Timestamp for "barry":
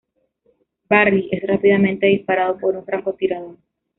0.89-1.29